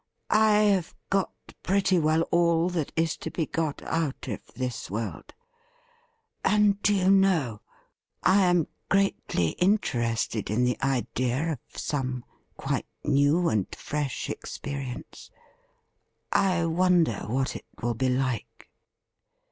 I 0.31 0.53
have 0.61 0.95
got 1.11 1.29
pretty 1.61 1.99
well 1.99 2.23
all 2.31 2.69
that 2.69 2.91
is 2.95 3.15
to 3.17 3.29
be 3.29 3.45
got 3.45 3.83
out 3.83 4.27
of 4.27 4.43
this 4.55 4.89
world, 4.89 5.31
and, 6.43 6.81
do 6.81 6.91
you 6.95 7.11
know, 7.11 7.61
I 8.23 8.41
am 8.45 8.65
greatly 8.89 9.49
interested 9.59 10.49
in 10.49 10.63
the 10.63 10.81
idea 10.81 11.51
of 11.51 11.79
some 11.79 12.25
quite 12.57 12.87
new 13.03 13.47
and 13.47 13.67
fresh 13.75 14.27
experience. 14.27 15.29
I 16.31 16.65
wonder 16.65 17.19
what 17.27 17.55
it 17.55 17.67
will 17.83 17.93
be 17.93 18.09
like 18.09 18.71